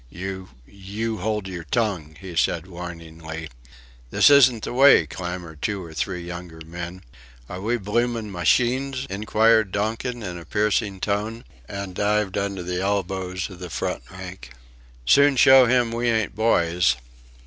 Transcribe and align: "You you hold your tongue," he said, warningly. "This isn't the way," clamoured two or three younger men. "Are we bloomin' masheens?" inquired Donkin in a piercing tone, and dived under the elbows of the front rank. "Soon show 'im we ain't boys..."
"You 0.09 0.49
you 0.65 1.17
hold 1.19 1.47
your 1.47 1.63
tongue," 1.65 2.15
he 2.19 2.35
said, 2.35 2.65
warningly. 2.65 3.51
"This 4.09 4.31
isn't 4.31 4.63
the 4.63 4.73
way," 4.73 5.05
clamoured 5.05 5.61
two 5.61 5.83
or 5.83 5.93
three 5.93 6.23
younger 6.23 6.59
men. 6.65 7.03
"Are 7.47 7.61
we 7.61 7.77
bloomin' 7.77 8.31
masheens?" 8.31 9.05
inquired 9.11 9.71
Donkin 9.71 10.23
in 10.23 10.39
a 10.39 10.45
piercing 10.45 11.01
tone, 11.01 11.43
and 11.69 11.93
dived 11.93 12.35
under 12.35 12.63
the 12.63 12.81
elbows 12.81 13.47
of 13.51 13.59
the 13.59 13.69
front 13.69 14.01
rank. 14.09 14.53
"Soon 15.05 15.35
show 15.35 15.69
'im 15.69 15.91
we 15.91 16.09
ain't 16.09 16.33
boys..." 16.35 16.95